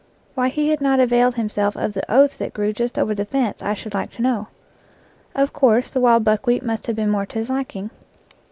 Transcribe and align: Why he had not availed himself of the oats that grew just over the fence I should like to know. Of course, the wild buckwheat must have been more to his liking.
Why 0.33 0.49
he 0.49 0.69
had 0.69 0.81
not 0.81 0.99
availed 0.99 1.35
himself 1.35 1.75
of 1.77 1.93
the 1.93 2.03
oats 2.11 2.35
that 2.37 2.55
grew 2.55 2.73
just 2.73 2.97
over 2.97 3.13
the 3.13 3.23
fence 3.23 3.61
I 3.61 3.75
should 3.75 3.93
like 3.93 4.09
to 4.13 4.23
know. 4.23 4.47
Of 5.35 5.53
course, 5.53 5.91
the 5.91 6.01
wild 6.01 6.23
buckwheat 6.23 6.63
must 6.63 6.87
have 6.87 6.95
been 6.95 7.11
more 7.11 7.27
to 7.27 7.37
his 7.37 7.51
liking. 7.51 7.91